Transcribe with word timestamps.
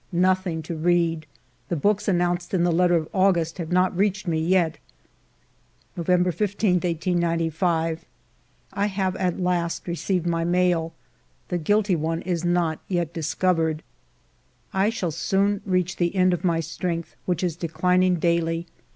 Nothing 0.11 0.63
to 0.63 0.75
read. 0.75 1.27
The 1.69 1.75
books 1.75 2.07
announced 2.07 2.55
in 2.55 2.63
the 2.63 2.71
letter 2.71 2.95
of 2.95 3.07
August 3.13 3.59
have 3.59 3.71
not 3.71 3.95
reached 3.95 4.27
me 4.27 4.39
yet. 4.39 4.79
November 5.95 6.31
15, 6.31 6.77
1895. 6.77 8.03
I 8.73 8.87
have 8.87 9.15
at 9.17 9.39
last 9.39 9.87
received 9.87 10.25
my 10.25 10.43
mail. 10.43 10.91
The 11.49 11.59
guilty 11.59 11.95
one 11.95 12.23
is 12.23 12.43
not 12.43 12.79
yet 12.87 13.13
discovered. 13.13 13.83
I 14.73 14.89
shall 14.89 15.11
soon 15.11 15.61
reach 15.67 15.97
the 15.97 16.15
end 16.15 16.33
of 16.33 16.43
my 16.43 16.61
strength, 16.61 17.15
which 17.27 17.43
is 17.43 17.55
declining 17.55 18.15
daily. 18.15 18.65